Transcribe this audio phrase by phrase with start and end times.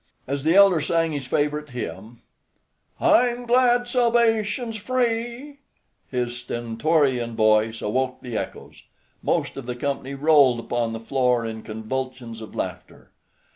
[0.25, 2.23] As the elder sang his favorite hymn,
[2.99, 5.59] "I'm glad salvation's free,"
[6.09, 8.81] his stentorian voice awoke the echoes.
[9.21, 13.11] Most of the company rolled upon the floor in convulsions of laughter.